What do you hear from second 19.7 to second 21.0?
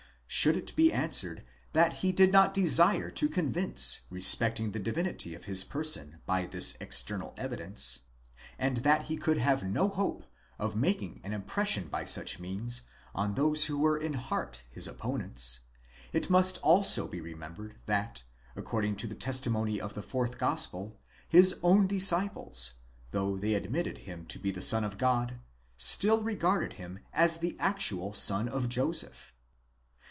of the fourth Gospel,